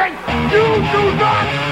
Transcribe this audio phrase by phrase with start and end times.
[0.00, 0.14] nothing.
[0.50, 1.69] You do not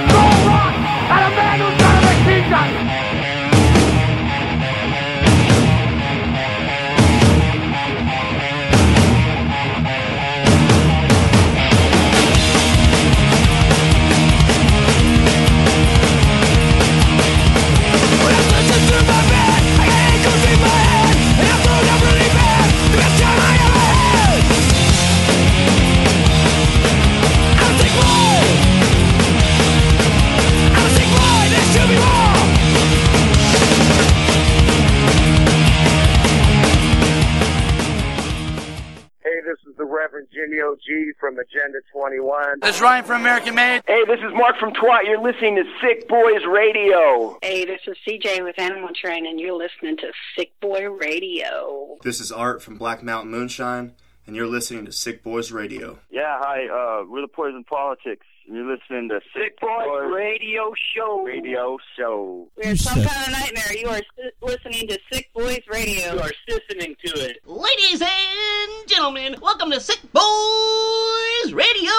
[42.09, 42.61] 21.
[42.63, 43.83] This is Ryan from American Made.
[43.87, 45.05] Hey, this is Mark from Twat.
[45.05, 47.37] You're listening to Sick Boys Radio.
[47.43, 51.99] Hey, this is CJ with Animal Train, and you're listening to Sick Boy Radio.
[52.03, 53.93] This is Art from Black Mountain Moonshine,
[54.27, 55.99] and you're listening to Sick Boys Radio.
[56.11, 56.65] Yeah, hi.
[56.67, 58.25] Uh, we're the Poison Politics.
[58.49, 61.23] And You're listening to Sick Boys Radio Show.
[61.23, 62.49] Radio Show.
[62.57, 63.77] We're some kind of nightmare.
[63.77, 64.01] You are
[64.43, 66.15] listening to Sick Boys Radio.
[66.15, 67.39] You are listening to it.
[67.47, 71.93] Ladies and gentlemen, welcome to Sick Boys Radio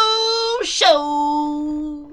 [0.63, 2.11] Show.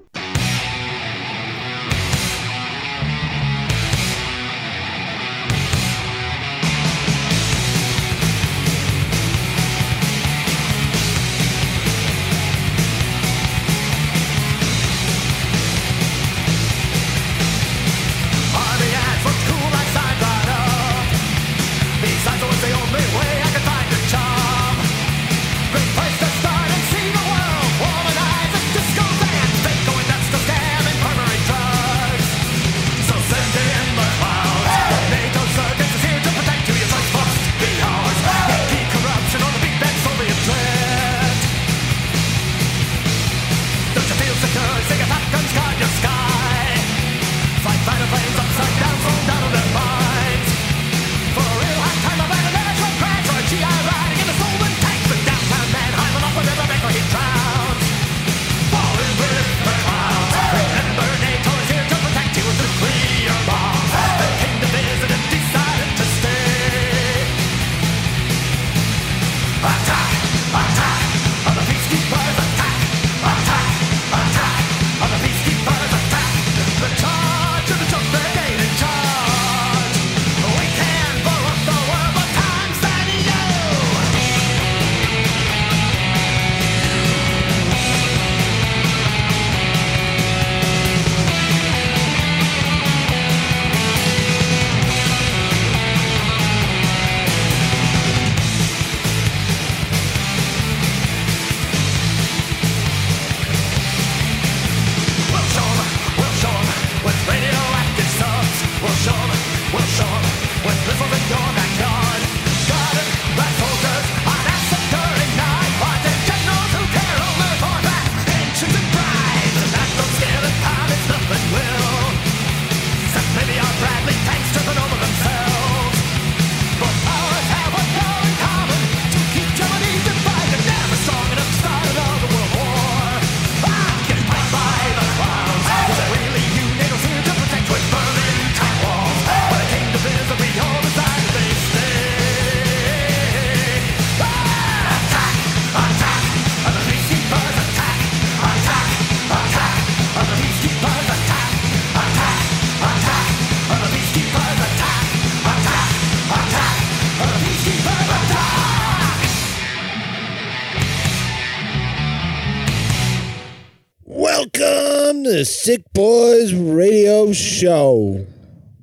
[165.36, 168.26] The Sick Boys Radio Show.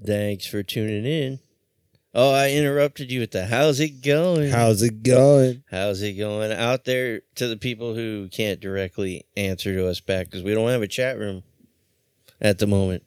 [0.05, 1.39] Thanks for tuning in.
[2.13, 4.51] Oh, I interrupted you with the how's it going?
[4.51, 5.63] How's it going?
[5.71, 10.27] How's it going out there to the people who can't directly answer to us back
[10.27, 11.41] because we don't have a chat room
[12.39, 13.01] at the moment.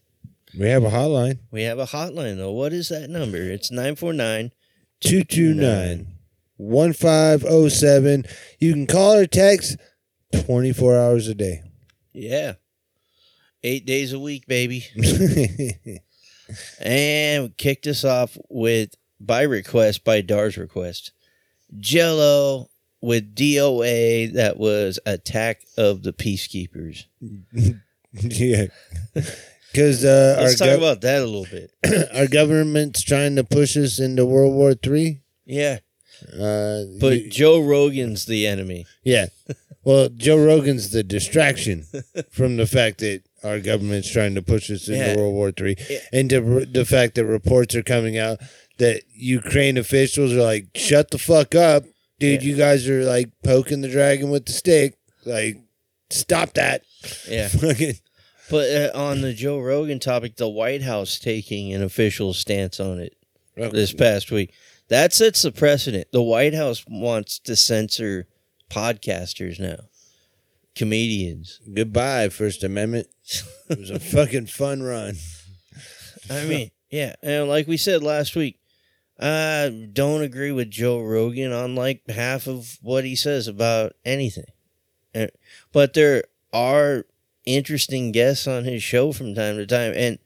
[0.59, 2.50] We have a hotline We have a hotline though.
[2.50, 3.37] What is that number?
[3.37, 4.50] It's 949
[4.99, 6.09] 229
[6.56, 8.25] 1507.
[8.59, 9.76] You can call or text
[10.32, 11.62] 24 hours a day.
[12.12, 12.55] Yeah.
[13.67, 14.85] Eight days a week, baby.
[16.81, 21.11] and we kicked us off with by request, by Dar's request.
[21.77, 22.71] Jello
[23.01, 27.07] with DOA that was Attack of the Peacekeepers.
[28.13, 28.67] yeah.
[29.73, 31.73] Because uh, Let's talk gov- about that a little bit.
[32.15, 35.23] our government's trying to push us into World War Three.
[35.45, 35.81] Yeah.
[36.33, 38.87] Uh, But Joe Rogan's the enemy.
[39.03, 39.27] yeah.
[39.85, 41.87] Well, Joe Rogan's the distraction
[42.31, 45.16] from the fact that our government's trying to push us into Yeah.
[45.16, 45.98] World War Three, Yeah.
[46.12, 48.40] and the, the fact that reports are coming out
[48.78, 51.84] that Ukraine officials are like, "Shut the fuck up,
[52.19, 52.43] dude!
[52.43, 52.48] Yeah.
[52.50, 54.98] You guys are like poking the dragon with the stick.
[55.25, 55.58] Like,
[56.10, 56.82] stop that."
[57.28, 57.48] Yeah.
[58.48, 63.00] But uh, on the Joe Rogan topic, the White House taking an official stance on
[63.00, 63.16] it
[63.56, 64.52] this past week.
[64.87, 66.06] That sets the precedent.
[66.12, 68.28] The White House wants to censor
[68.70, 69.88] podcasters now,
[70.76, 71.61] comedians.
[71.73, 73.08] Goodbye, First Amendment.
[73.69, 75.17] It was a fucking fun run.
[76.31, 78.61] I mean, yeah, and like we said last week,
[79.19, 84.52] I don't agree with Joe Rogan on like half of what he says about anything,
[85.12, 85.26] Uh,
[85.73, 87.06] but there are
[87.44, 90.20] interesting guests on his show from time to time, and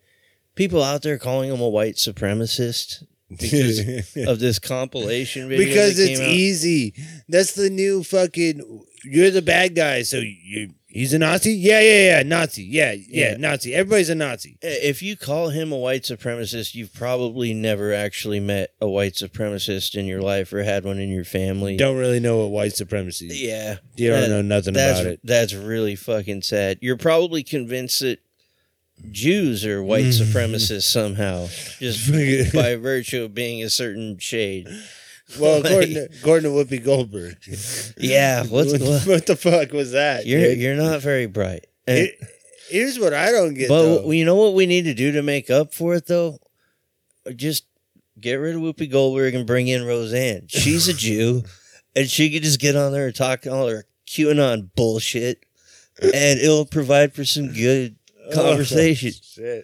[0.55, 3.79] people out there calling him a white supremacist because
[4.29, 6.29] of this compilation video because it's out.
[6.29, 6.95] easy.
[7.27, 8.85] That's the new fucking.
[9.05, 10.71] You're the bad guy, so you.
[10.93, 11.53] He's a Nazi.
[11.53, 12.23] Yeah, yeah, yeah.
[12.25, 12.65] Nazi.
[12.65, 13.37] Yeah, yeah, Yeah.
[13.37, 13.73] Nazi.
[13.73, 14.59] Everybody's a Nazi.
[14.61, 19.95] If you call him a white supremacist, you've probably never actually met a white supremacist
[19.95, 21.77] in your life or had one in your family.
[21.77, 23.29] Don't really know what white supremacy.
[23.29, 23.41] is.
[23.41, 25.21] Yeah, You don't That- know nothing about it.
[25.23, 26.79] that's really fucking sad.
[26.81, 28.19] You're probably convinced that
[29.13, 31.49] Jews are white supremacists somehow,
[31.79, 32.13] just
[32.53, 34.67] by virtue of being a certain shade.
[35.39, 37.37] Well, Like- according to Whoopi Goldberg.
[37.97, 40.27] Yeah, what's what, what, the fuck was that?
[40.27, 40.59] you're dude?
[40.59, 41.67] you're not very bright.
[41.87, 42.13] Here-
[42.71, 43.69] here's what I don't get.
[43.69, 44.11] but though.
[44.11, 46.39] you know what we need to do to make up for it, though?
[47.37, 47.65] Just
[48.19, 50.47] get rid of Whoopi Goldberg and bring in Roseanne.
[50.49, 51.43] She's a Jew,
[51.97, 55.45] and she could just get on there and talk all her QAnon bullshit,
[56.03, 57.97] and it'll provide for some good
[58.29, 59.13] oh, conversation.
[59.41, 59.61] Oh,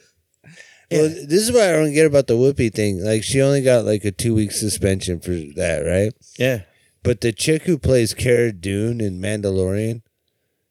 [0.91, 1.01] shit.
[1.01, 3.03] Well, this is what I don't get about the Whoopi thing.
[3.05, 6.13] Like, she only got like a two week suspension for that, right?
[6.39, 6.63] Yeah.
[7.03, 10.03] But the chick who plays Cara Dune in Mandalorian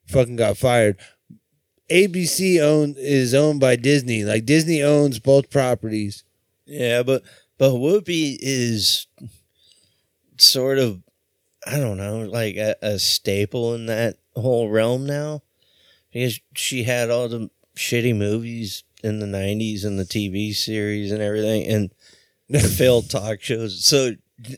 [0.07, 0.97] fucking got fired.
[1.89, 4.23] ABC owned is owned by Disney.
[4.23, 6.23] Like Disney owns both properties.
[6.65, 7.23] Yeah, but
[7.57, 9.07] but Whoopi is
[10.38, 11.03] sort of
[11.65, 15.41] I don't know, like a, a staple in that whole realm now.
[16.11, 21.22] Because she had all the shitty movies in the nineties and the TV series and
[21.22, 21.92] everything and
[22.50, 23.86] the failed talk shows.
[23.86, 24.12] So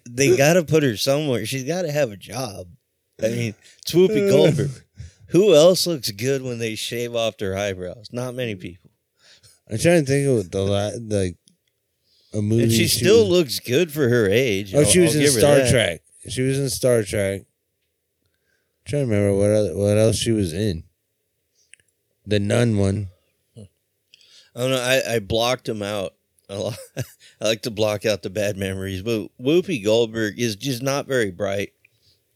[0.10, 1.46] they gotta put her somewhere.
[1.46, 2.68] She's gotta have a job.
[3.22, 4.32] I mean, it's Whoopi uh.
[4.32, 4.72] Goldberg.
[5.30, 8.10] Who else looks good when they shave off their eyebrows?
[8.12, 8.90] Not many people.
[9.70, 11.36] I'm trying to think of the la- like
[12.34, 12.64] a movie.
[12.64, 14.74] And she still was- looks good for her age.
[14.74, 15.70] Oh, she I'll- was I'll in Star.
[15.70, 16.02] Trek.
[16.30, 17.42] She was in Star Trek.
[18.86, 20.84] trying to remember what other, what else she was in.
[22.26, 23.10] The nun one.
[24.58, 26.16] Oh no, I, I blocked him out.
[26.50, 26.74] I
[27.40, 31.74] like to block out the bad memories, but Whoopi Goldberg is just not very bright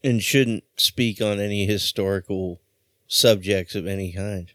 [0.04, 2.60] and shouldn't speak on any historical
[3.08, 4.52] subjects of any kind.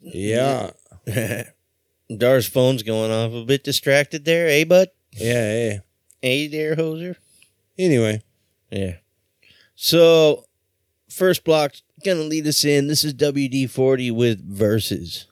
[0.00, 0.72] Yeah.
[2.16, 4.88] Dar's phone's going off a bit distracted there, eh, bud?
[5.12, 5.78] Yeah, yeah.
[6.22, 7.16] Hey there, hoser.
[7.78, 8.22] Anyway,
[8.70, 8.96] Yeah.
[9.76, 10.46] So,
[11.08, 11.74] first block
[12.04, 12.88] gonna lead us in.
[12.88, 15.26] This is WD forty with verses.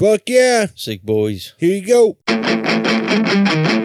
[0.00, 0.66] Fuck yeah.
[0.74, 1.52] Sick boys.
[1.58, 3.76] Here you go.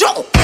[0.00, 0.39] show.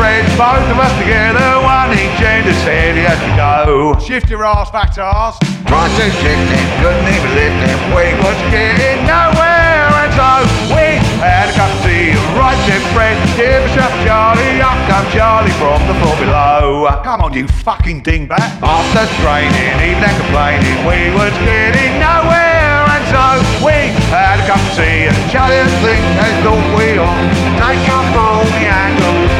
[0.00, 4.00] Fred, both of us together, one each end of said he had to go.
[4.00, 5.36] Shift your ass back to ours.
[5.36, 10.30] To shift him, couldn't even lift him, we was getting nowhere, and so
[10.72, 12.16] we had a cup of tea.
[12.32, 16.88] Right said Fred, give us up Charlie, up come Charlie from the floor below.
[17.04, 18.40] Come on, you fucking dingbat.
[18.64, 23.24] After straining, even and complaining, we was getting nowhere, and so
[23.60, 25.12] we had a cup of tea.
[25.12, 27.24] And Charlie and think they thought we all
[27.60, 29.32] take up all the angles,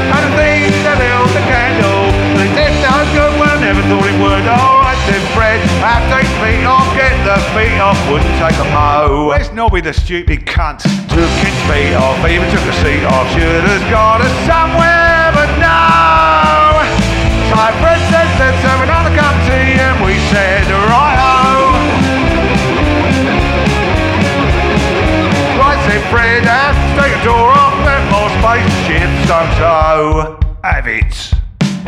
[3.71, 4.43] never thought it would.
[4.51, 9.31] Alright then, Fred, have take feet off, get the feet off, wouldn't take a mo.
[9.31, 10.83] Where's Nobby the stupid cunt?
[11.07, 15.47] Took his feet off, even took a seat off, should have got us somewhere, but
[15.63, 16.83] no.
[17.47, 21.71] So Fred said, let's have another cup of tea, and we said, right ho.
[25.63, 31.40] Right said Fred, have to take the door off, let more spaceship so have it.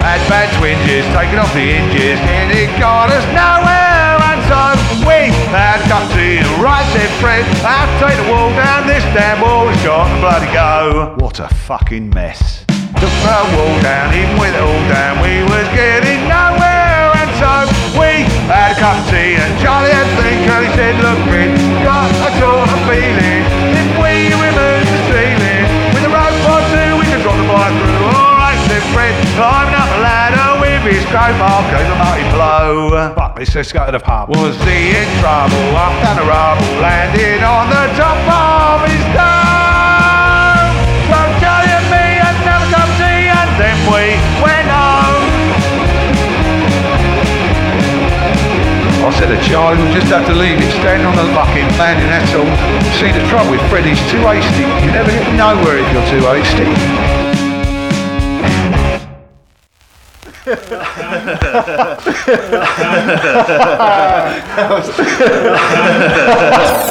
[0.03, 4.63] Had bad twinges, taken off the hinges, and it got us nowhere, and so
[5.07, 7.07] we had of tea, and right said
[7.63, 11.15] have to take the wall down, this damn wall has got to bloody go.
[11.23, 12.67] What a fucking mess.
[12.99, 17.71] Took the wall down, even with it all down, we was getting nowhere, and so
[17.95, 21.19] we had a cup of tea, and Charlie had to think, and he said, look,
[21.31, 21.55] Fred,
[21.87, 23.62] got a sort of feeling,
[28.91, 32.91] Said climbing up the ladder with his crowbar, gave a mighty blow.
[33.15, 34.03] But this, let's go to the.
[34.29, 35.63] Was he in trouble?
[35.79, 40.75] Up down the rubble, landing on the top of his dome.
[41.07, 45.29] So Charlie and me had another cup and then we went home.
[49.03, 52.09] I said to Charlie, we'll just have to leave it standing on the fucking landing,
[52.09, 52.47] that's all.
[52.97, 54.63] See, the trouble with Fred, he's too hasty.
[54.87, 57.12] You never get nowhere if you're too hasty.
[60.45, 61.99] that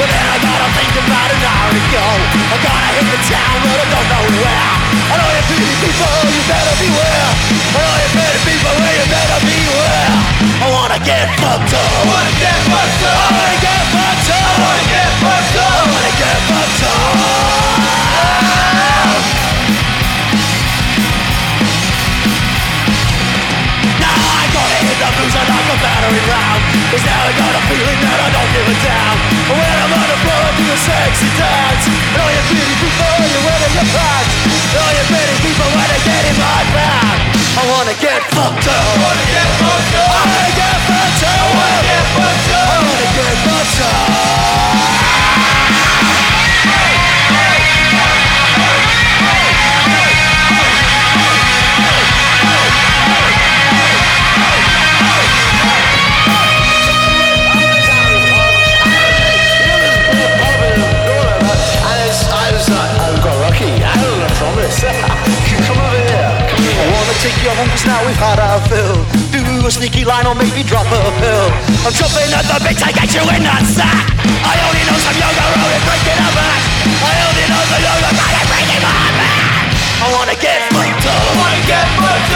[0.00, 2.00] But then I gotta think about an hour ago.
[2.00, 4.72] I gotta hit the town, but I don't know where.
[5.12, 7.28] I know you pretty people, you better beware.
[7.52, 10.16] I know you pretty people, well you better beware.
[10.40, 11.84] I wanna get fucked up.
[11.84, 13.12] I wanna get fucked up.
[13.12, 14.40] I wanna get fucked up.
[14.40, 15.68] I wanna get fucked up.
[15.68, 17.12] I wanna get fucked up.
[24.00, 26.59] Now I gotta hit the booze and knock the battery round.
[26.90, 29.18] Cause now I got a feeling that I don't give a damn.
[29.46, 31.86] And when I'm on the floor I do a sexy dance.
[31.86, 34.34] And all your pretty people, you're wearing your pants.
[34.74, 37.14] And all your pretty people wanna get in my back.
[37.30, 38.74] I wanna get fucked up.
[38.74, 40.10] I wanna get fucked up.
[40.10, 41.38] I wanna get fucked up.
[41.38, 42.66] I wanna get fucked up.
[42.74, 45.19] I wanna get fucked up.
[67.20, 68.96] take you home cause now we've had our fill.
[69.28, 71.46] Do a sneaky line or maybe drop a pill.
[71.84, 74.08] I'm jumping at the bit to get you in that sack.
[74.24, 76.60] I only know some yoga road and breaking a back.
[76.88, 79.44] I only know the yoga road and breaking my back.
[80.00, 81.20] I wanna get fucked up.
[81.20, 82.29] I wanna get fucked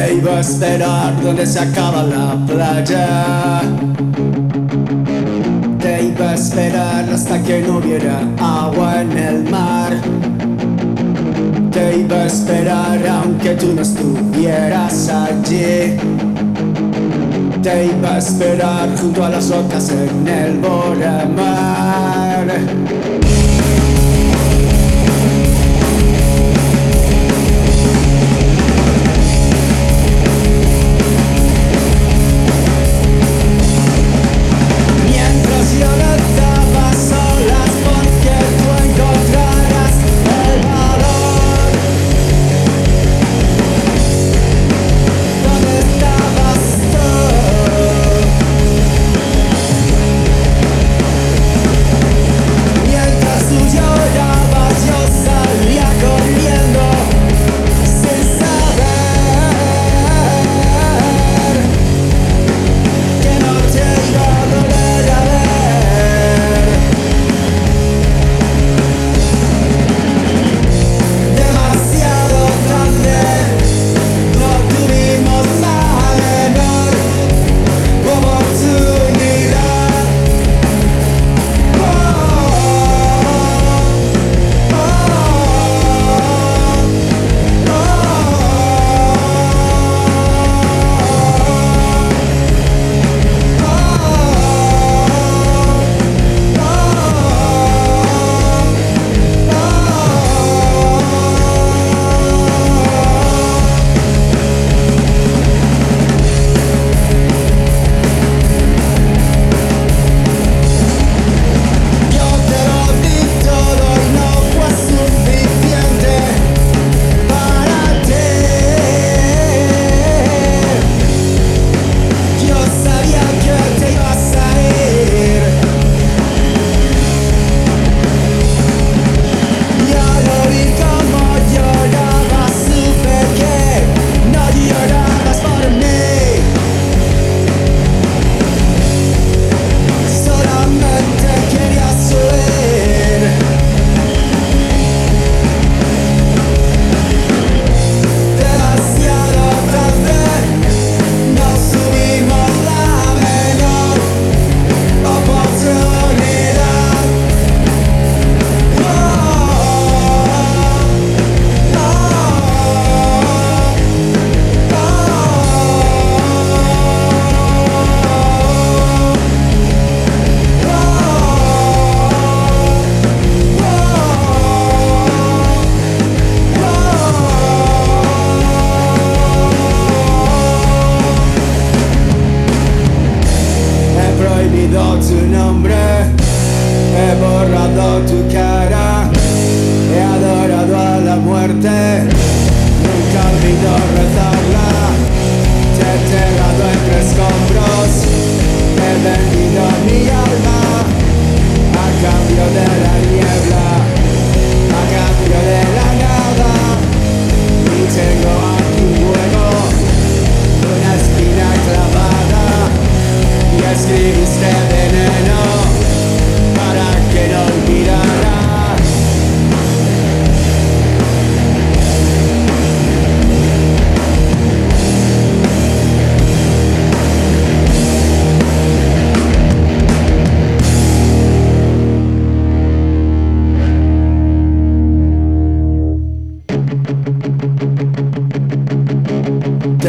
[0.00, 3.60] Te iba a esperar donde se acaba la playa.
[5.78, 9.92] Te iba a esperar hasta que no hubiera agua en el mar.
[11.70, 15.98] Te iba a esperar aunque tú no estuvieras allí.
[17.62, 20.60] Te iba a esperar junto a las rocas en el
[21.36, 22.46] mar.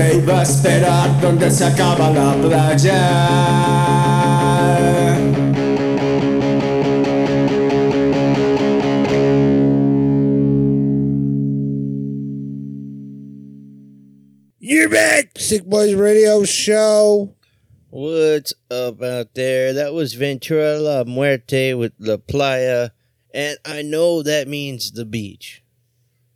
[0.02, 2.98] Te iba a esperar donde se acaba la playa.
[14.58, 17.36] You're back, Sick Boys Radio Show.
[17.92, 19.72] What's up out there?
[19.74, 22.90] That was Ventura La Muerte with La Playa,
[23.36, 25.64] and I know that means the beach.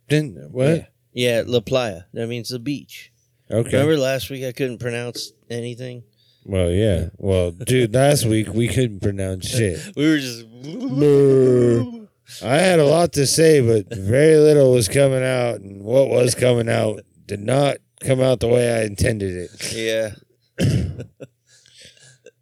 [0.08, 0.92] Didn't what?
[1.12, 2.02] Yeah, La Playa.
[2.12, 3.10] That means the beach.
[3.50, 3.70] Okay.
[3.72, 6.02] Remember last week I couldn't pronounce anything?
[6.44, 7.08] Well, yeah.
[7.16, 9.80] Well, dude, last week we couldn't pronounce shit.
[9.96, 10.44] We were just.
[10.62, 12.06] Brr.
[12.42, 16.34] I had a lot to say, but very little was coming out, and what was
[16.34, 19.72] coming out did not come out the way I intended it.
[19.72, 20.10] Yeah.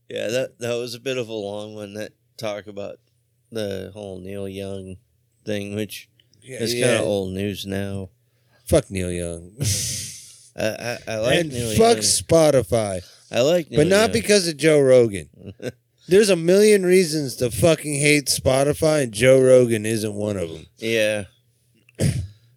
[0.08, 2.96] yeah, that that was a bit of a long one that talk about
[3.52, 4.96] the whole Neil Young
[5.44, 6.08] thing, which
[6.40, 6.86] Yeah, is yeah.
[6.86, 8.08] kind of old news now.
[8.66, 9.52] Fuck Neil Young.
[10.56, 12.02] I, I, I like and Neil fuck Young.
[12.02, 13.04] Spotify.
[13.30, 14.12] I like, Neil but not Young.
[14.12, 15.28] because of Joe Rogan.
[16.08, 20.66] There's a million reasons to fucking hate Spotify, and Joe Rogan isn't one of them.
[20.76, 21.24] Yeah,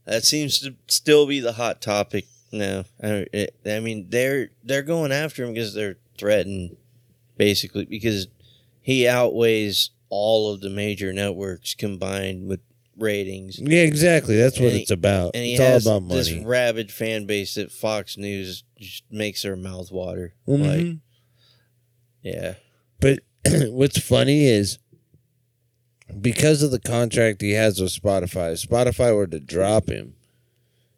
[0.06, 2.84] that seems to still be the hot topic now.
[3.02, 6.76] I, it, I mean, they're they're going after him because they're threatened,
[7.38, 8.28] basically, because
[8.82, 12.60] he outweighs all of the major networks combined with
[12.98, 13.60] ratings.
[13.60, 14.38] Yeah, exactly.
[14.38, 15.32] That's what he- it's about.
[15.36, 19.56] And he It's all about this rabid fan base that Fox News just makes their
[19.56, 20.34] mouth water.
[20.48, 20.66] Mhm.
[20.94, 20.98] Like,
[22.22, 22.56] yeah,
[23.00, 23.20] But
[23.70, 24.80] what's funny is
[26.22, 30.16] because of the contract he has with Spotify, if Spotify were to drop him,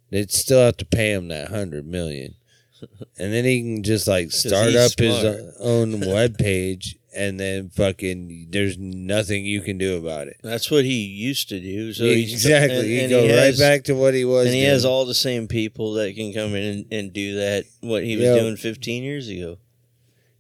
[0.10, 2.36] they'd still have to pay him that hundred million.
[3.18, 5.24] And then he can just like start up his
[5.60, 10.38] own web page and then fucking there's nothing you can do about it.
[10.44, 11.92] that's what he used to do.
[11.94, 12.78] So exactly.
[12.80, 14.72] and- you and go he right has- back to what he was and he doing.
[14.72, 18.16] has all the same people that can come in and, and do that what he
[18.16, 18.40] was Yep.
[18.40, 19.58] doing 15 years ago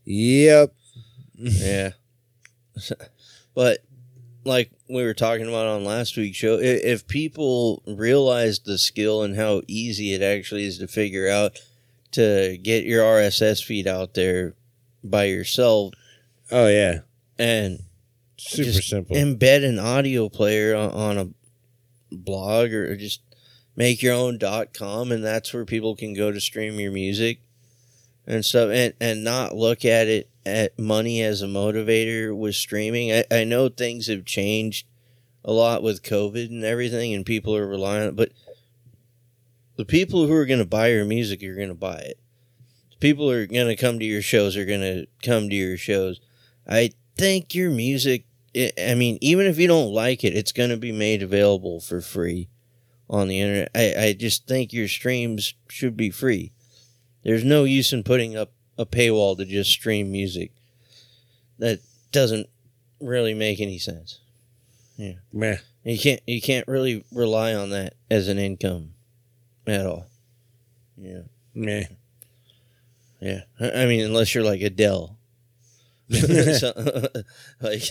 [0.05, 0.73] Yep.
[1.35, 1.91] yeah
[3.55, 3.79] but
[4.45, 9.35] like we were talking about on last week's show if people realized the skill and
[9.35, 11.59] how easy it actually is to figure out
[12.11, 14.55] to get your rss feed out there
[15.03, 15.93] by yourself
[16.51, 16.99] Oh yeah.
[17.37, 17.79] and
[18.37, 19.15] Super simple.
[19.15, 21.29] embed an audio player on, on a
[22.15, 23.21] blog or just
[23.75, 27.41] make your own dot com and that's where people can go to stream your music
[28.25, 33.11] and stuff and, and not look at it at money as a motivator with streaming
[33.11, 34.87] I, I know things have changed
[35.45, 38.31] a lot with covid and everything and people are relying on it but
[39.75, 42.19] the people who are going to buy your music are going to buy it
[42.99, 46.19] people are going to come to your shows are going to come to your shows
[46.69, 50.69] i think your music I I mean, even if you don't like it, it's going
[50.69, 52.49] to be made available for free
[53.09, 53.71] on the internet.
[53.75, 56.51] I, I just think your streams should be free.
[57.23, 60.51] There's no use in putting up a paywall to just stream music.
[61.57, 61.79] That
[62.11, 62.47] doesn't
[63.01, 64.19] really make any sense.
[64.97, 65.15] Yeah.
[65.33, 65.57] Meh.
[65.83, 68.93] You can't you can't really rely on that as an income
[69.67, 70.05] at all.
[70.97, 71.21] Yeah.
[71.53, 71.85] Meh.
[73.19, 73.41] Yeah.
[73.59, 75.18] I mean, unless you're like Adele.
[77.61, 77.83] Like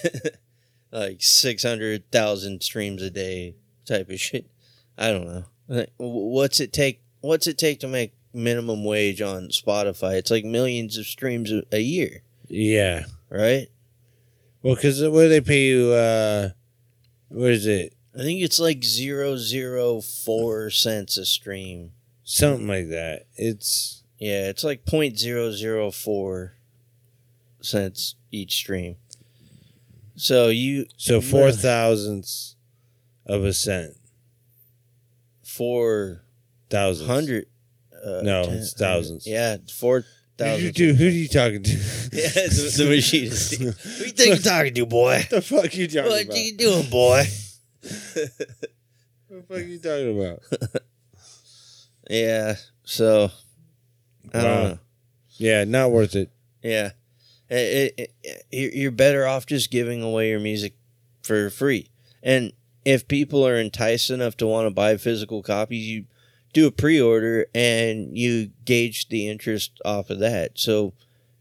[0.92, 3.54] like 600,000 streams a day
[3.84, 4.46] type of shit.
[4.96, 5.44] I don't know.
[5.68, 10.14] Like, What's it take what's it take to make minimum wage on Spotify?
[10.14, 13.04] It's like millions of streams a, a year, Yeah.
[13.28, 13.68] right?
[14.62, 15.92] Well, because what do they pay you?
[15.92, 16.50] Uh,
[17.28, 17.94] what is it?
[18.14, 21.92] I think it's like zero zero four cents a stream.
[22.24, 23.26] Something like that.
[23.36, 26.54] It's Yeah, it's like point zero zero four
[27.60, 28.96] cents each stream.
[30.16, 32.56] So you so four thousandths
[33.26, 33.94] of a cent.
[35.44, 36.22] Four
[36.70, 37.46] thousand hundred.
[38.04, 39.26] Uh, No, ten- it's thousands.
[39.26, 40.04] Yeah, four
[40.36, 40.60] thousand.
[40.60, 40.74] Who you thousand.
[40.74, 40.94] do?
[40.94, 41.70] Who are you talking to?
[42.10, 43.50] Yeah, the, the machine is.
[43.58, 43.72] Who you
[44.12, 45.18] think you're talking to, boy?
[45.18, 46.28] What the fuck you talking What about?
[46.28, 47.24] What are you doing, boy?
[47.82, 47.90] What
[49.28, 50.42] the fuck you talking about?
[52.10, 52.54] Yeah.
[52.84, 53.30] So
[54.32, 54.62] I don't Wow.
[54.68, 54.78] know.
[55.36, 56.30] Yeah, not worth it.
[56.62, 56.92] Yeah,
[57.50, 60.74] It- it- it- you're better off just giving away your music
[61.22, 61.88] for free.
[62.22, 62.52] And
[62.84, 66.04] if people are enticed enough to want to buy physical copies, you
[66.52, 70.52] do a pre-order and you gauge the interest off of that.
[70.58, 70.94] So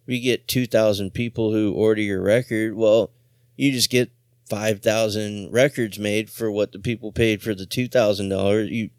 [0.05, 3.11] you get two thousand people who order your record, well,
[3.55, 4.09] you just get
[4.49, 8.69] five thousand records made for what the people paid for the two thousand dollars.
[8.69, 8.89] You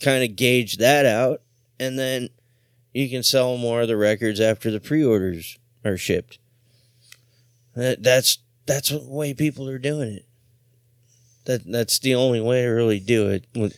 [0.00, 1.42] kind of gauge that out,
[1.78, 2.30] and then
[2.94, 6.38] you can sell more of the records after the pre-orders are shipped.
[7.76, 10.24] That, that's that's the way people are doing it.
[11.44, 13.76] That that's the only way to really do it with,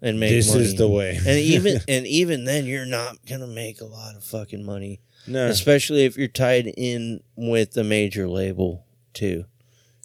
[0.00, 0.60] and make This money.
[0.64, 1.16] is the way.
[1.16, 5.46] and even and even then, you're not gonna make a lot of fucking money, No.
[5.46, 8.84] especially if you're tied in with a major label
[9.14, 9.46] too.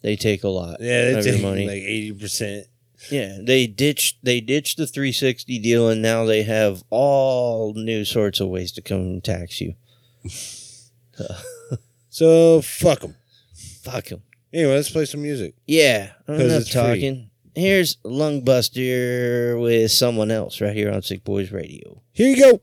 [0.01, 1.67] They take a lot Yeah, they take money.
[1.67, 2.67] like eighty percent.
[3.11, 8.39] Yeah, they ditched they ditched the 360 deal, and now they have all new sorts
[8.39, 9.75] of ways to come and tax you.
[12.09, 13.15] So fuck them.
[13.83, 14.23] Fuck him.
[14.53, 15.55] Anyway, let's play some music.
[15.67, 16.81] Yeah, enough it's free.
[16.81, 17.29] talking.
[17.53, 22.01] Here's Lungbuster with someone else right here on Sick Boys Radio.
[22.13, 22.61] Here you go.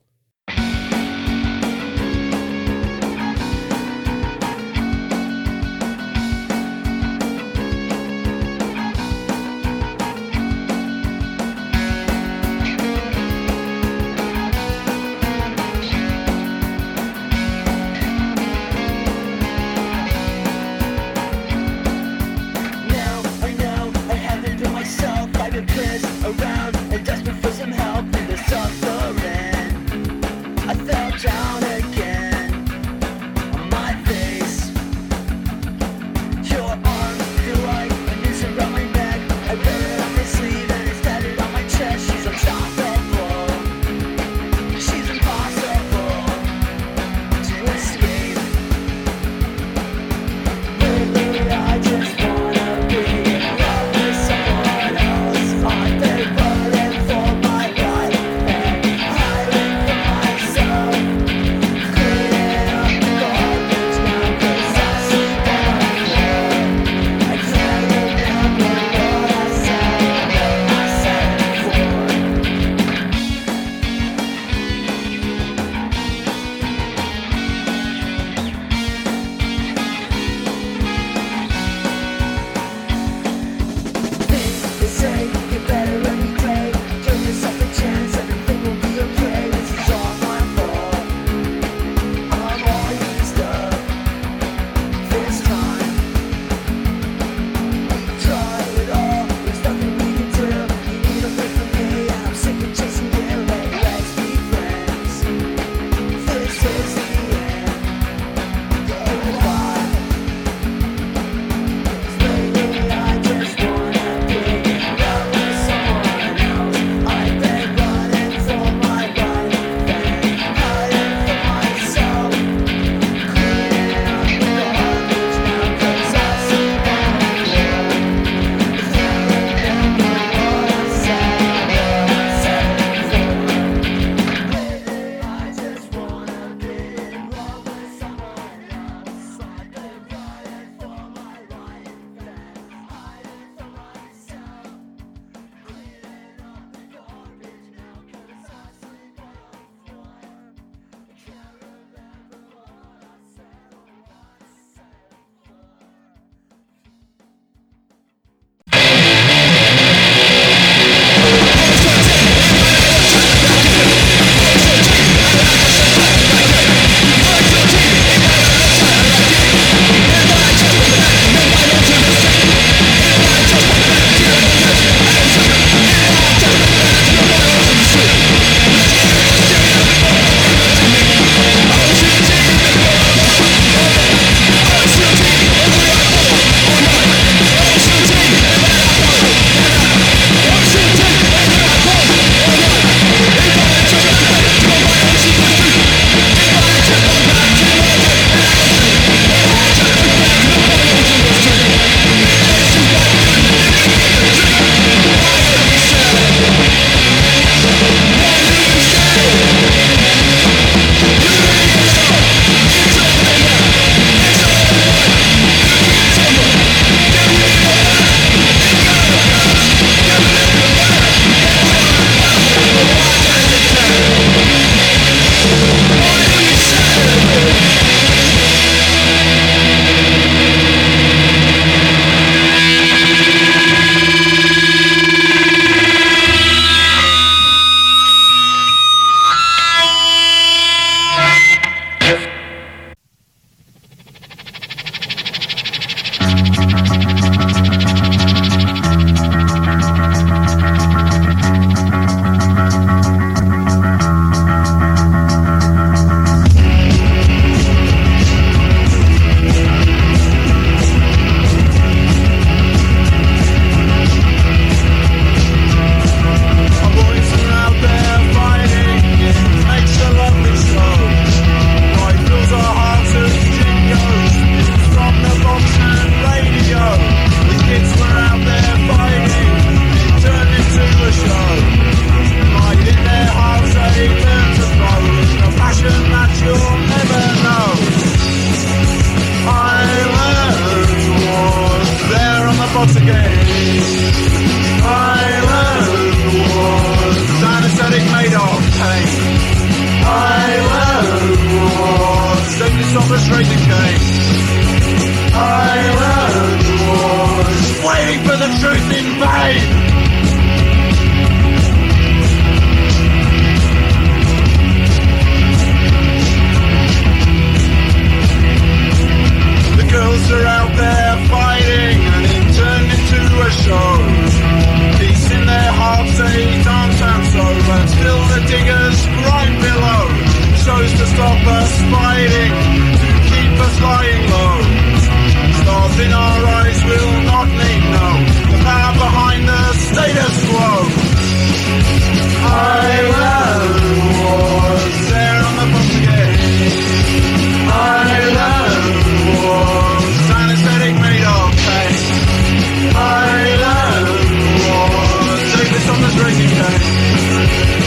[356.63, 357.80] time.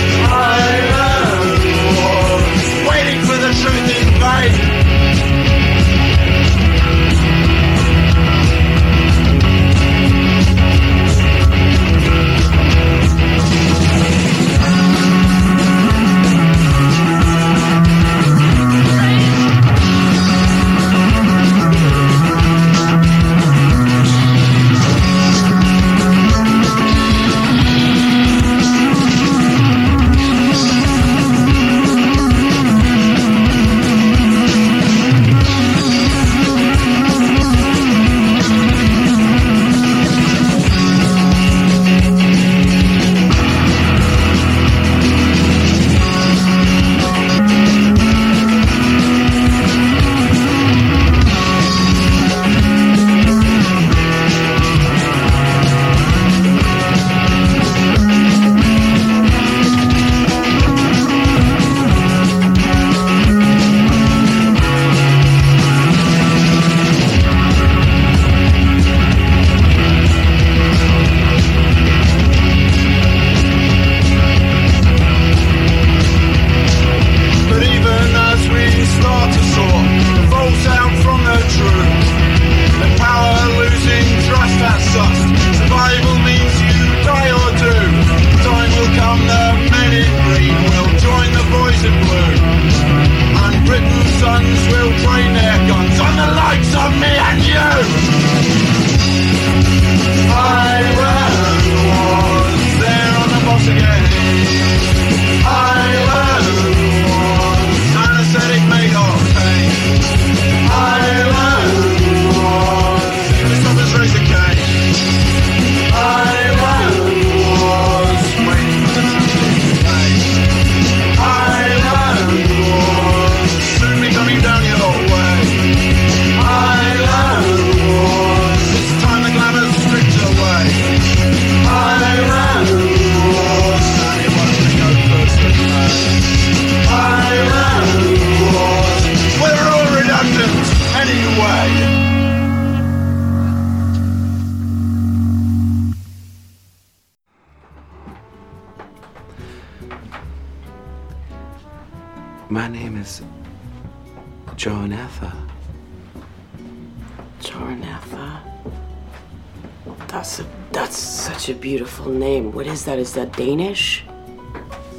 [162.83, 162.99] Is that?
[162.99, 164.03] Is that Danish?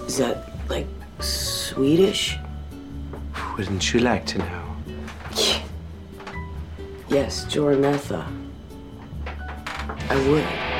[0.06, 0.86] Is that like
[1.20, 2.38] Swedish?
[3.58, 4.74] Wouldn't you like to know?
[7.08, 8.24] Yes, Jornatha.
[10.08, 10.73] I would.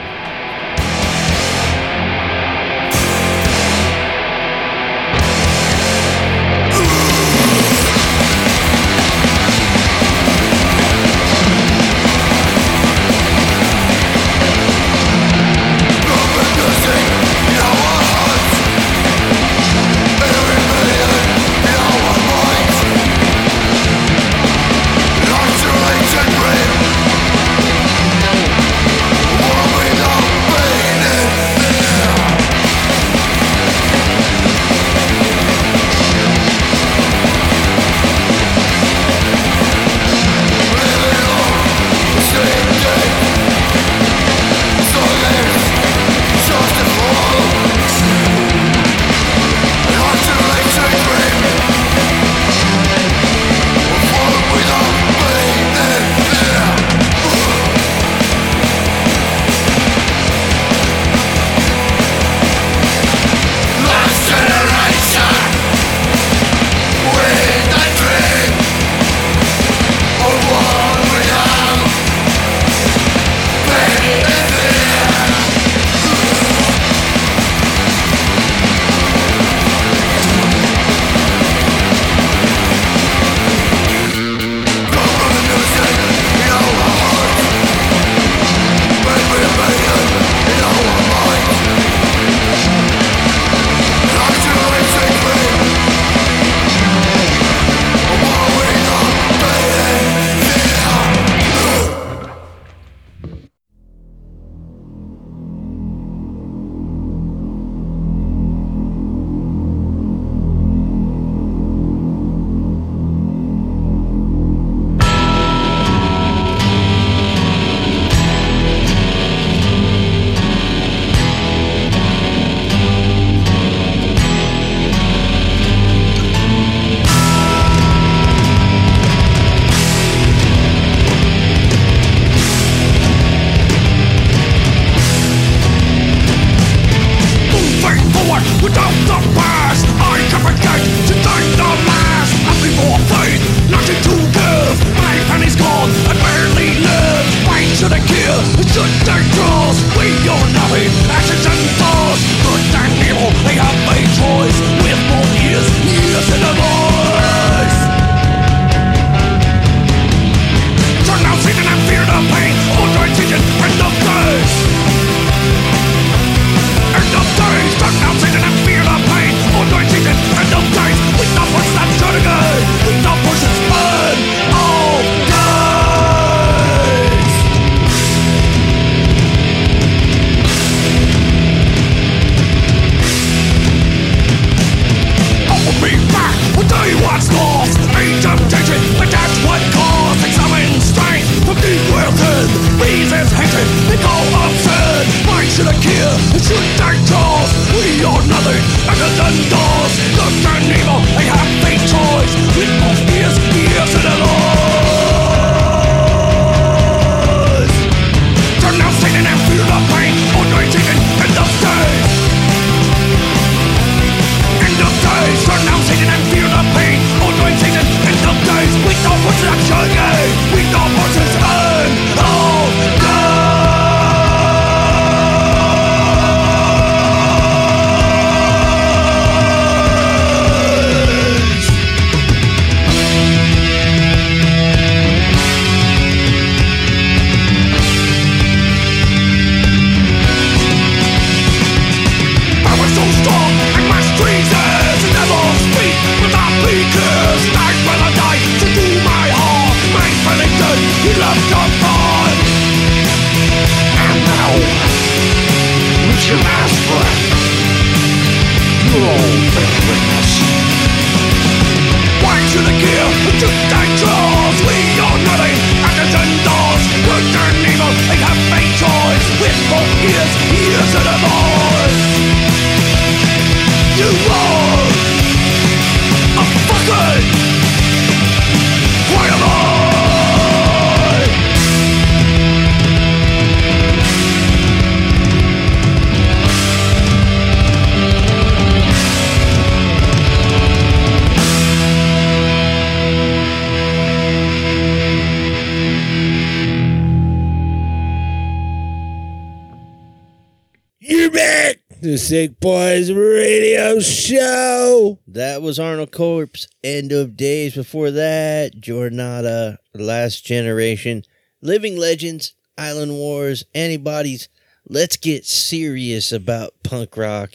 [302.15, 305.19] The Sick Boys Radio Show.
[305.27, 306.69] That was Arnold Corpse.
[306.85, 307.75] End of Days.
[307.75, 311.25] Before that, Jornada, Last Generation,
[311.61, 314.49] Living Legends, Island Wars, Antibodies.
[314.89, 317.51] Let's get serious about punk rock.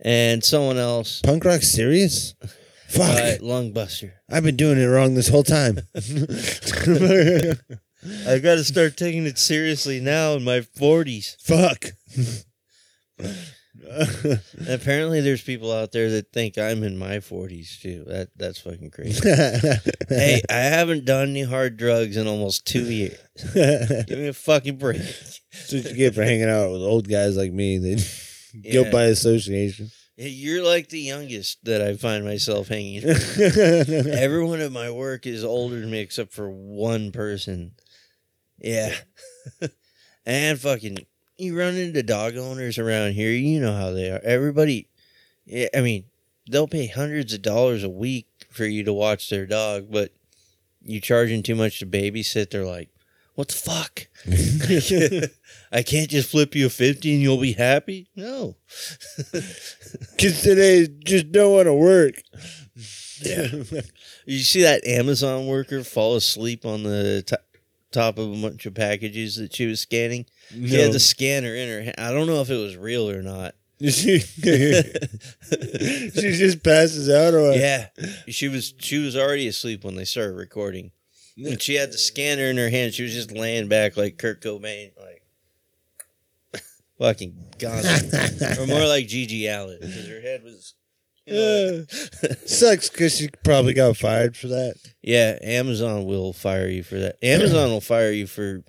[0.00, 1.20] And someone else.
[1.20, 2.34] Punk rock serious?
[2.86, 3.08] Fuck.
[3.08, 4.12] Uh, Lungbuster.
[4.30, 5.80] I've been doing it wrong this whole time.
[5.96, 6.04] I've
[8.44, 11.34] got to start taking it seriously now in my 40s.
[11.42, 11.86] Fuck.
[14.68, 18.04] Apparently, there's people out there that think I'm in my 40s too.
[18.06, 19.28] That that's fucking crazy.
[20.08, 23.18] hey, I haven't done any hard drugs in almost two years.
[23.54, 24.98] Give me a fucking break.
[24.98, 27.78] That's what you get for hanging out with old guys like me.
[27.78, 27.96] They
[28.70, 28.92] guilt Yeah.
[28.92, 29.90] by association.
[30.16, 33.02] You're like the youngest that I find myself hanging.
[33.04, 34.06] with.
[34.08, 37.72] Everyone at my work is older than me except for one person.
[38.58, 38.94] Yeah.
[40.26, 40.98] and fucking,
[41.42, 44.20] you run into dog owners around here, you know how they are.
[44.22, 44.88] Everybody,
[45.74, 46.04] I mean,
[46.48, 50.12] they'll pay hundreds of dollars a week for you to watch their dog, but
[50.82, 52.90] you charging too much to babysit, they're like,
[53.34, 54.08] what the fuck?
[55.72, 58.08] I can't just flip you a 50 and you'll be happy?
[58.14, 58.56] No.
[60.18, 62.14] Kids today just don't want to work.
[63.22, 63.46] Yeah.
[64.26, 67.40] you see that Amazon worker fall asleep on the to-
[67.90, 70.26] top of a bunch of packages that she was scanning?
[70.50, 71.94] She had the scanner in her hand.
[71.98, 73.54] I don't know if it was real or not.
[73.82, 74.18] she,
[76.10, 77.52] just passes out or?
[77.52, 77.88] Yeah.
[78.28, 80.92] She was she was already asleep when they started recording.
[81.36, 82.94] And she had the scanner in her hand.
[82.94, 85.22] She was just laying back like Kurt Cobain, like
[86.98, 87.84] fucking gone.
[88.58, 90.74] or more like GG Allin, because her head was
[91.26, 91.84] you know,
[92.22, 94.74] Uh, sucks because she probably got fired for that.
[95.02, 97.16] Yeah, Amazon will fire you for that.
[97.22, 98.62] Amazon will fire you for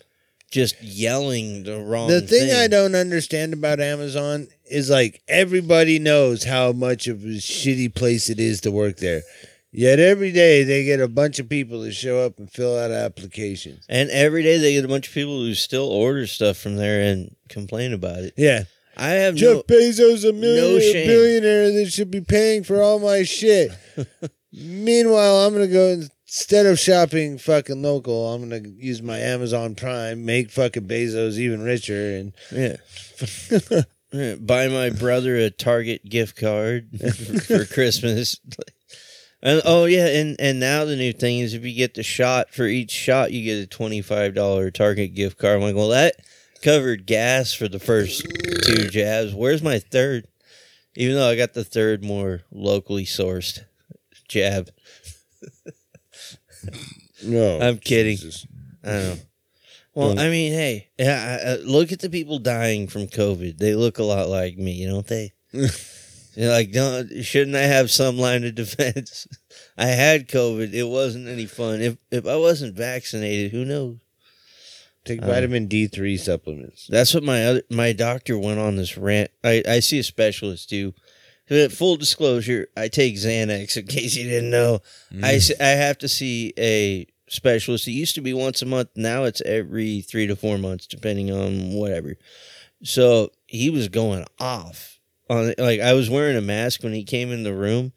[0.53, 2.55] just yelling the wrong The thing thing.
[2.55, 8.29] I don't understand about Amazon is like everybody knows how much of a shitty place
[8.29, 9.23] it is to work there.
[9.71, 12.91] Yet every day they get a bunch of people to show up and fill out
[12.91, 13.83] applications.
[13.89, 17.01] And every day they get a bunch of people who still order stuff from there
[17.01, 18.35] and complain about it.
[18.37, 18.65] Yeah.
[18.95, 21.07] I have Jeff no, Bezos, a millionaire, shame.
[21.07, 23.71] billionaire that should be paying for all my shit.
[24.53, 26.03] Meanwhile, I'm gonna go
[26.33, 28.33] instead of shopping fucking local.
[28.33, 32.77] I'm gonna use my Amazon Prime, make fucking Bezos even richer, and yeah.
[34.15, 36.89] Yeah, Buy my brother a Target gift card
[37.47, 38.39] for Christmas.
[39.45, 42.53] And oh yeah, and and now the new thing is if you get the shot
[42.53, 45.57] for each shot, you get a twenty five dollar Target gift card.
[45.57, 46.15] I'm like, well, that
[46.61, 48.25] covered gas for the first
[48.63, 49.35] two jabs.
[49.35, 50.27] Where's my third?
[50.95, 53.65] Even though I got the third more locally sourced
[54.29, 54.69] jab.
[57.23, 58.17] No, I'm kidding.
[58.17, 58.45] Jesus.
[58.83, 59.15] I know.
[59.95, 63.57] Well, I mean, hey, yeah, I- I- look at the people dying from COVID.
[63.59, 65.33] They look a lot like me, don't they?
[66.35, 69.27] You're like, don't, shouldn't I have some line of defense?
[69.77, 70.73] I had COVID.
[70.73, 71.79] It wasn't any fun.
[71.81, 73.97] If if I wasn't vaccinated, who knows?
[75.05, 76.87] Take Uh, vitamin D three supplements.
[76.89, 79.29] That's what my other my doctor went on this rant.
[79.43, 80.95] I I see a specialist too.
[81.71, 84.79] Full disclosure, I take Xanax in case you didn't know.
[85.21, 87.87] I I have to see a specialist.
[87.87, 88.89] It used to be once a month.
[88.95, 92.15] Now it's every three to four months, depending on whatever.
[92.83, 95.53] So he was going off on.
[95.57, 97.91] Like I was wearing a mask when he came in the room,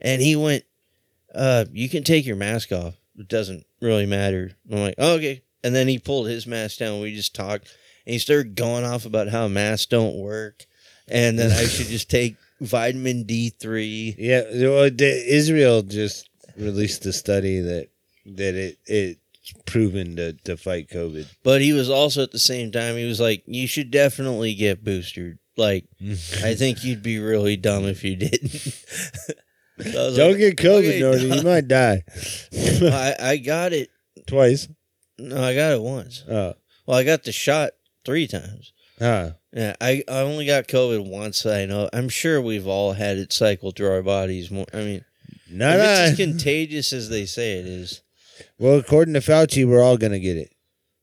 [0.00, 0.64] and he went,
[1.34, 2.94] uh, "You can take your mask off.
[3.18, 7.00] It doesn't really matter." I'm like, oh, "Okay." And then he pulled his mask down.
[7.00, 7.68] We just talked,
[8.06, 10.66] and he started going off about how masks don't work,
[11.08, 14.14] and then I should just take vitamin D three.
[14.18, 17.88] Yeah, well, Israel just released a study that
[18.26, 19.20] that it it's
[19.66, 21.26] proven to, to fight COVID.
[21.42, 24.84] But he was also at the same time, he was like, you should definitely get
[24.84, 25.38] boosted.
[25.56, 25.86] Like,
[26.44, 28.84] I think you'd be really dumb if you didn't.
[29.82, 31.36] So Don't like, get COVID, "Okay, Nordy.
[31.36, 32.02] You might die
[33.22, 33.88] I, I got it.
[34.26, 34.68] twice.
[35.18, 36.22] No, I got it once.
[36.28, 36.52] Oh,
[36.84, 37.70] Well, I got the shot
[38.04, 38.74] three times.
[38.98, 39.30] huh.
[39.52, 41.44] Yeah, I, I only got COVID once.
[41.44, 41.88] I know.
[41.92, 44.50] I'm sure we've all had it cycle through our bodies.
[44.50, 45.04] More, I mean,
[45.50, 48.02] Not if it's as contagious as they say it is.
[48.58, 50.52] Well, according to Fauci, we're all gonna get it.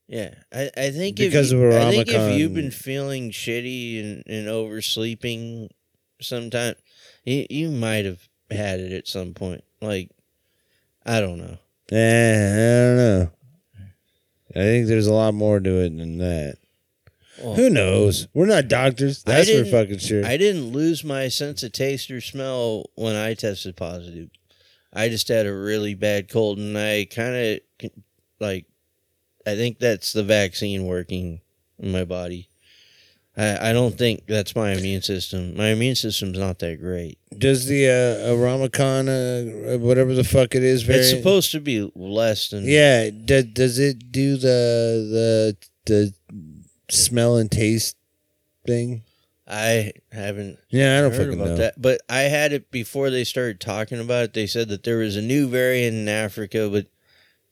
[0.06, 4.00] Yeah, I, I think Because if you, of I think if you've been feeling shitty
[4.02, 5.68] and, and oversleeping
[6.22, 6.76] sometime,
[7.24, 9.62] you, you might have had it at some point.
[9.82, 10.10] Like,
[11.04, 11.58] I don't know.
[11.92, 13.30] Eh, I don't know.
[14.52, 16.56] I think there's a lot more to it than that.
[17.42, 18.28] Well, Who knows?
[18.34, 19.22] We're not doctors.
[19.22, 20.24] That's for fucking sure.
[20.24, 24.30] I didn't lose my sense of taste or smell when I tested positive.
[24.92, 27.90] I just had a really bad cold, and I kind of
[28.40, 28.66] like.
[29.46, 31.40] I think that's the vaccine working
[31.78, 32.48] in my body.
[33.38, 35.56] I, I don't think that's my immune system.
[35.56, 37.18] My immune system's not that great.
[37.38, 42.48] Does the uh, Aramacana, uh, whatever the fuck it is, It's supposed to be less
[42.48, 46.14] than Yeah, does, does it do the the the
[46.90, 47.96] smell and taste
[48.66, 49.02] thing?
[49.46, 50.58] I haven't.
[50.68, 51.56] Yeah, I don't heard fucking about know.
[51.56, 51.80] that.
[51.80, 54.34] But I had it before they started talking about it.
[54.34, 56.86] They said that there was a new variant in Africa, but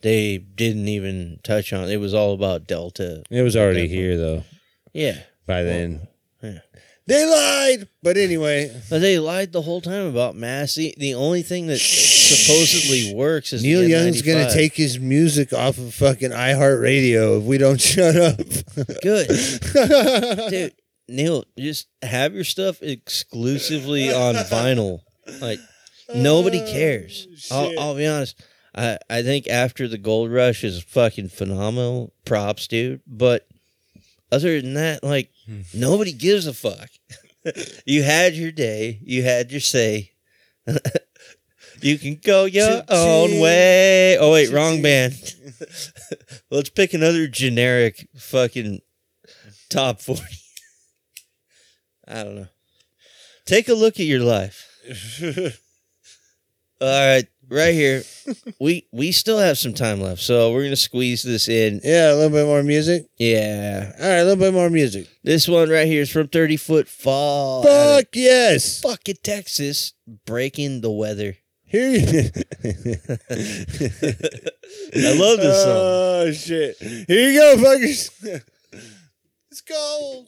[0.02, 1.92] they didn't even touch on it.
[1.92, 3.22] It was all about Delta.
[3.30, 4.44] It was already here though.
[4.92, 5.20] Yeah.
[5.46, 6.06] By then, Yeah.
[7.06, 7.88] They lied.
[8.02, 10.94] But anyway, But they lied the whole time about Massey.
[10.98, 15.78] The only thing that supposedly works is Neil the Young's gonna take his music off
[15.78, 18.38] of fucking iHeartRadio if we don't shut up.
[19.02, 19.28] Good.
[20.50, 20.74] Dude,
[21.08, 25.00] Neil, just have your stuff exclusively on vinyl.
[25.40, 25.60] Like
[26.14, 27.48] nobody oh, cares.
[27.50, 27.78] I'll.
[27.78, 28.42] I'll be honest.
[28.74, 32.12] I, I think after the gold rush is fucking phenomenal.
[32.24, 33.00] Props, dude.
[33.06, 33.46] But
[34.30, 35.62] other than that, like hmm.
[35.72, 36.90] nobody gives a fuck.
[37.86, 38.98] you had your day.
[39.02, 40.12] You had your say.
[41.80, 44.18] you can go your own way.
[44.18, 45.14] Oh wait, wrong band.
[46.50, 48.80] Let's pick another generic fucking
[49.70, 50.22] top 40.
[52.08, 52.48] I don't know.
[53.44, 54.68] Take a look at your life.
[56.80, 58.02] All right, right here.
[58.60, 61.80] we we still have some time left, so we're gonna squeeze this in.
[61.84, 63.06] yeah, a little bit more music.
[63.18, 65.08] Yeah, All right, a little bit more music.
[65.22, 67.62] this one right here is from Thirty Foot Fall.
[67.62, 68.80] Fuck yes.
[68.80, 69.94] fucking Texas,
[70.26, 71.36] breaking the weather.
[71.64, 71.98] Here you.
[74.94, 75.76] I love this song.
[75.76, 76.76] Oh shit!
[76.78, 78.10] Here you go, fuckers.
[79.50, 80.26] Let's go.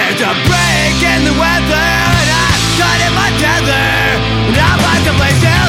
[0.00, 2.48] There's a break in the weather, and I
[2.80, 3.86] cut in my tether,
[4.48, 5.59] and I find some place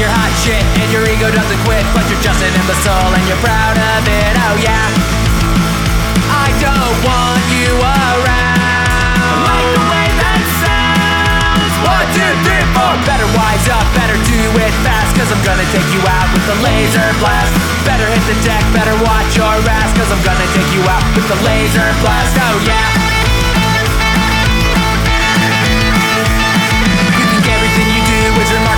[0.00, 3.42] you're hot shit and your ego doesn't quit, but you're just an imbecile and you're
[3.44, 4.32] proud of it.
[4.48, 4.88] Oh yeah.
[6.32, 9.36] I don't want you around.
[9.44, 11.74] Like the way that sounds.
[11.84, 12.96] One, two, three, four.
[13.04, 16.56] Better wise up, better do it fast, cause I'm gonna take you out with the
[16.64, 17.52] laser blast.
[17.84, 21.28] Better hit the deck, better watch your ass, cause I'm gonna take you out with
[21.28, 22.40] the laser blast.
[22.40, 23.09] Oh yeah.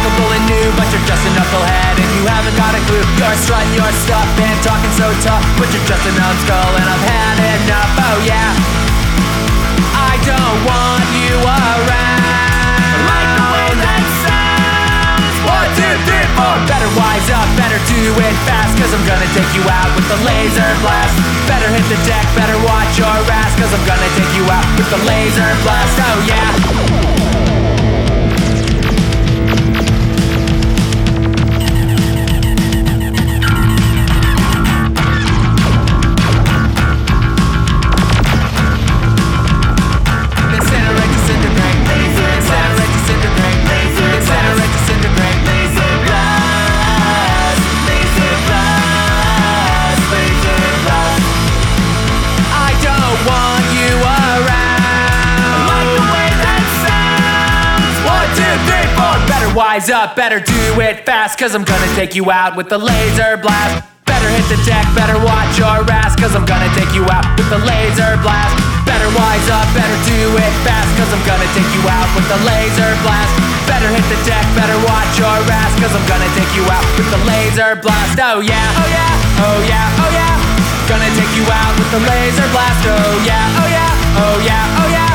[0.02, 3.06] Remarkable and new, but you're just a knucklehead and you haven't got a clue.
[3.22, 7.06] You're strutting your stuff and talking so tough, but you're just a numbskull and I've
[7.06, 7.90] had enough.
[8.02, 8.50] Oh yeah,
[9.94, 12.98] I don't want you around.
[13.06, 15.36] Like the way that sounds.
[15.46, 16.54] One, two, three, four.
[16.66, 20.18] Better wise up, better do it fast, cause I'm gonna take you out with the
[20.26, 21.14] laser blast.
[21.46, 24.90] Better hit the deck, better watch your ass, cause I'm gonna take you out with
[24.90, 25.94] the laser blast.
[25.94, 27.41] Oh yeah.
[59.54, 63.36] Wise up, better do it fast, cause I'm gonna take you out with the laser
[63.36, 63.84] blast.
[64.04, 67.48] Better hit the deck, better watch your ass, cause I'm gonna take you out with
[67.52, 68.54] the laser blast.
[68.88, 72.40] Better wise up, better do it fast, cause I'm gonna take you out with the
[72.48, 73.32] laser blast.
[73.68, 77.08] Better hit the deck, better watch your ass, cause I'm gonna take you out with
[77.12, 78.16] the laser blast.
[78.20, 80.34] Oh yeah, oh yeah, oh yeah, oh yeah.
[80.88, 82.82] Gonna take you out with the laser blast.
[82.88, 85.12] Oh yeah, oh yeah, oh yeah, oh yeah.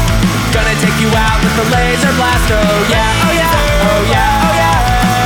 [0.54, 2.48] Gonna take you out with the laser blast.
[2.50, 3.47] Oh yeah, oh yeah,
[3.86, 4.78] oh yeah, oh yeah.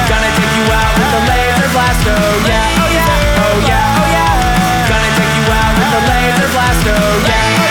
[0.10, 2.04] Gonna take you out with the laser blast.
[2.08, 2.16] Oh
[2.50, 4.32] yeah, oh yeah, oh yeah, oh yeah.
[4.90, 6.84] Gonna take you out with the laser blast.
[6.88, 6.96] Oh
[7.28, 7.71] yeah, oh,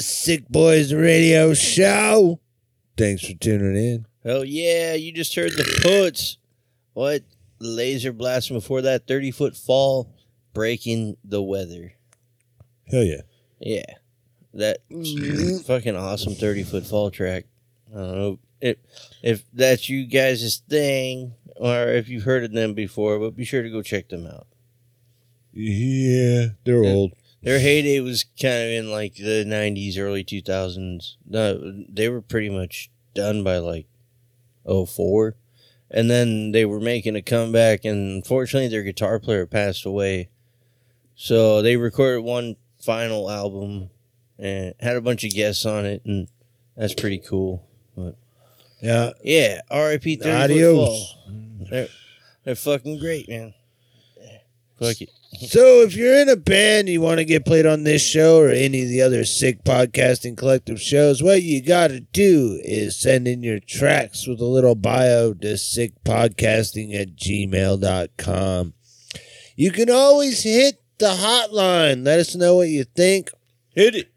[0.00, 2.40] Sick Boys Radio Show.
[2.96, 4.06] Thanks for tuning in.
[4.24, 6.36] Hell yeah, you just heard the puts.
[6.92, 7.22] What?
[7.58, 10.12] Laser blast before that 30 foot fall,
[10.52, 11.92] breaking the weather.
[12.86, 13.22] Hell yeah.
[13.58, 13.84] Yeah.
[14.54, 15.58] That mm-hmm.
[15.58, 17.44] fucking awesome 30 foot fall track.
[17.94, 18.76] I don't know if,
[19.22, 23.62] if that's you guys' thing or if you've heard of them before, but be sure
[23.62, 24.46] to go check them out.
[25.52, 27.12] Yeah, they're old.
[27.42, 31.14] Their heyday was kind of in like the 90s, early 2000s.
[31.26, 33.86] No, they were pretty much done by like
[34.66, 35.36] 04.
[35.90, 40.28] And then they were making a comeback, and unfortunately, their guitar player passed away.
[41.16, 43.90] So they recorded one final album
[44.38, 46.28] and had a bunch of guests on it, and
[46.76, 47.66] that's pretty cool.
[47.96, 48.14] But
[48.80, 49.10] Yeah.
[49.24, 50.16] yeah, R.I.P.
[50.16, 51.16] 30 Adios.
[51.68, 51.88] They're,
[52.44, 53.52] they're fucking great, man.
[54.78, 55.10] Fuck it.
[55.48, 58.50] So if you're in a band you want to get played on this show or
[58.50, 63.42] any of the other sick podcasting collective shows, what you gotta do is send in
[63.42, 68.74] your tracks with a little bio to sickpodcasting at gmail.com.
[69.56, 72.04] You can always hit the hotline.
[72.04, 73.30] Let us know what you think.
[73.70, 74.12] Hit it.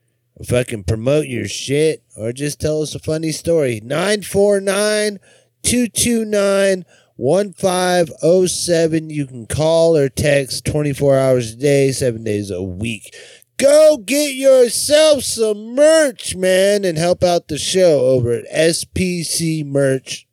[0.45, 3.79] Fucking promote your shit or just tell us a funny story.
[3.81, 5.19] 949
[5.63, 6.85] 229
[7.15, 9.09] 1507.
[9.09, 13.15] You can call or text 24 hours a day, seven days a week.
[13.57, 20.25] Go get yourself some merch, man, and help out the show over at spcmerch.com.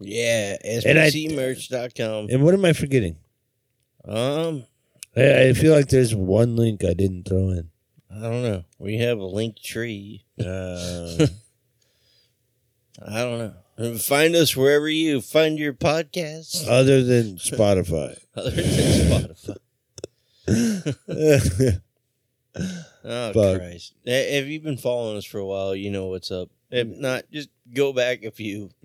[0.00, 2.26] Yeah, And spcmerch.com.
[2.30, 3.16] And what am I forgetting?
[4.04, 4.64] Um,
[5.16, 7.70] I, I feel like there's one link I didn't throw in.
[8.10, 8.64] I don't know.
[8.78, 10.24] We have a link tree.
[10.44, 11.26] Uh,
[13.06, 13.54] I don't know.
[13.76, 18.16] And Find us wherever you find your podcasts, other than Spotify.
[18.36, 19.34] other than
[20.46, 21.80] Spotify.
[23.06, 23.58] Oh Fuck.
[23.58, 23.94] Christ!
[24.04, 26.48] If you've been following us for a while, you know what's up.
[26.70, 27.00] If mm.
[27.00, 28.70] not, just go back a few.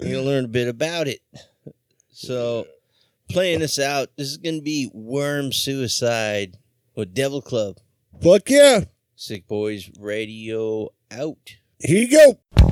[0.00, 1.20] You'll learn a bit about it.
[2.10, 2.66] So,
[3.28, 6.56] playing this out, this is going to be Worm Suicide
[6.94, 7.76] with Devil Club.
[8.22, 8.84] Fuck yeah.
[9.14, 11.56] Sick Boys Radio out.
[11.86, 12.63] Here you go.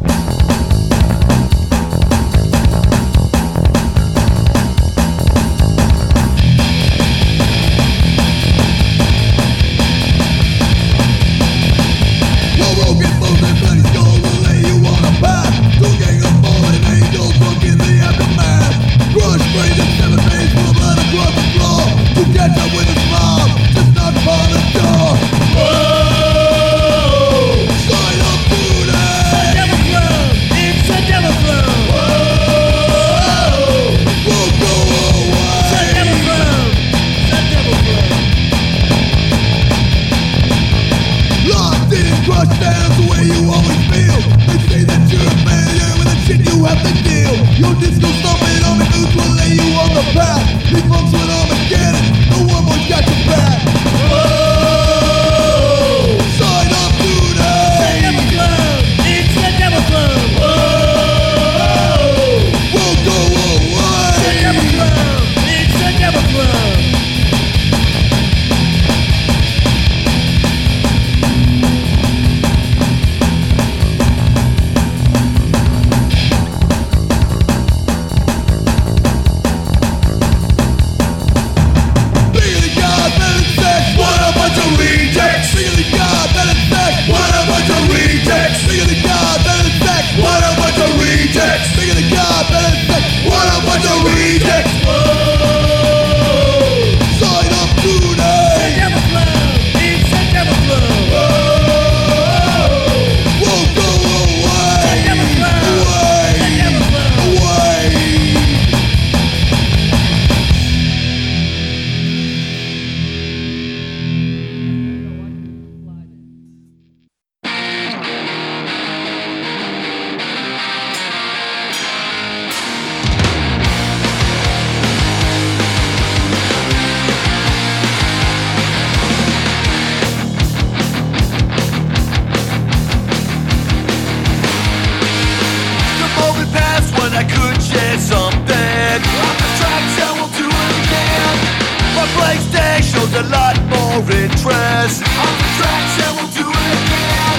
[142.83, 145.07] showed a lot more interest.
[145.07, 147.39] On the tracks, and we'll do it again.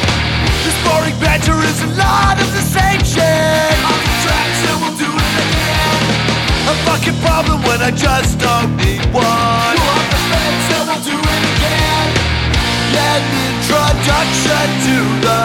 [0.63, 3.75] This boring banter is a lot of the same shit.
[3.83, 6.01] On the tracks, and we'll do it again.
[6.71, 9.75] A fucking problem when I just don't need one.
[9.75, 12.09] You're the fence, and we'll do it again.
[12.93, 13.21] An
[13.51, 15.41] introduction to the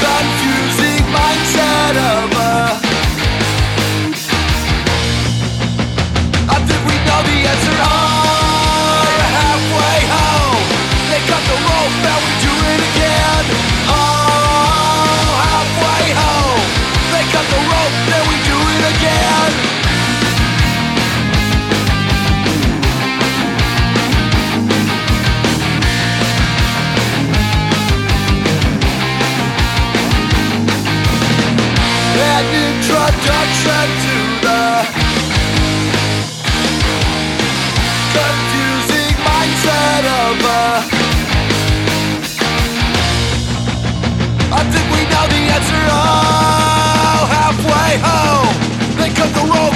[0.00, 2.83] confusing mindset of a
[7.26, 7.76] the answer.
[9.38, 10.64] Halfway home.
[11.10, 13.44] They cut the rope we do it again.
[13.88, 16.64] Oh, halfway home.
[17.12, 17.96] They cut the rope
[18.28, 19.52] we do it again.
[32.54, 34.23] Introduction to
[40.34, 40.82] over.
[44.52, 45.82] I think we know the answer.
[45.90, 48.54] Oh, halfway home,
[48.98, 49.73] they cut the rope.